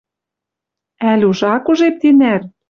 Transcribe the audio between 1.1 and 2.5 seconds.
Ӓль уж ак ужеп тинӓр?